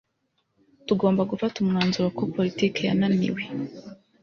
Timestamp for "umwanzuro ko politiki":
1.59-2.79